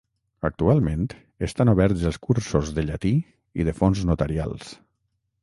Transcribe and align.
Actualment 0.47 1.03
estan 1.47 1.71
oberts 1.73 2.07
els 2.13 2.17
cursos 2.23 2.73
de 2.79 2.87
llatí 2.89 3.13
i 3.61 3.69
de 3.69 3.77
fons 3.83 4.03
notarials. 4.13 4.75